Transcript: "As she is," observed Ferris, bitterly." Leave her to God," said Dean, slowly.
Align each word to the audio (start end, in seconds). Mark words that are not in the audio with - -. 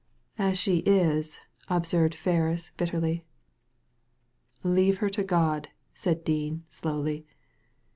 "As 0.39 0.57
she 0.57 0.77
is," 0.77 1.39
observed 1.69 2.15
Ferris, 2.15 2.71
bitterly." 2.75 3.23
Leave 4.63 4.97
her 4.97 5.11
to 5.11 5.23
God," 5.23 5.67
said 5.93 6.23
Dean, 6.23 6.63
slowly. 6.67 7.27